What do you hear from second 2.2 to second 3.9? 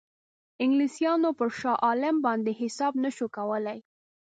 باندې حساب نه شو کولای.